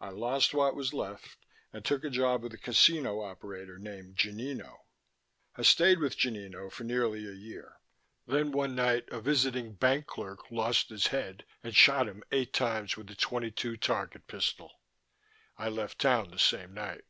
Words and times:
I 0.00 0.10
lost 0.10 0.54
what 0.54 0.76
was 0.76 0.94
left 0.94 1.36
and 1.72 1.84
took 1.84 2.04
a 2.04 2.10
job 2.10 2.44
with 2.44 2.54
a 2.54 2.58
casino 2.58 3.22
operator 3.22 3.76
named 3.76 4.14
Gonino. 4.16 4.82
"I 5.56 5.62
stayed 5.62 5.98
with 5.98 6.16
Gonino 6.16 6.70
for 6.70 6.84
nearly 6.84 7.26
a 7.26 7.32
year. 7.32 7.80
Then 8.24 8.52
one 8.52 8.76
night 8.76 9.08
a 9.08 9.20
visiting 9.20 9.72
bank 9.74 10.06
clerk 10.06 10.52
lost 10.52 10.90
his 10.90 11.08
head 11.08 11.44
and 11.64 11.74
shot 11.74 12.06
him 12.06 12.22
eight 12.30 12.52
times 12.52 12.96
with 12.96 13.10
a 13.10 13.16
.22 13.16 13.80
target 13.80 14.28
pistol. 14.28 14.80
I 15.56 15.70
left 15.70 15.98
town 15.98 16.30
the 16.30 16.38
same 16.38 16.72
night. 16.72 17.02